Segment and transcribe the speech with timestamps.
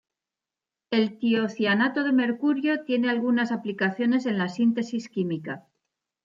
[0.89, 5.67] El tiocianato de mercurio tiene algunas aplicaciones en la síntesis química.